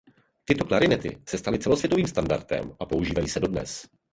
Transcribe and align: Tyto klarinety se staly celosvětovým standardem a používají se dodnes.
Tyto 0.45 0.65
klarinety 0.65 1.21
se 1.29 1.37
staly 1.37 1.59
celosvětovým 1.59 2.07
standardem 2.07 2.71
a 2.79 2.85
používají 2.85 3.27
se 3.27 3.39
dodnes. 3.39 3.85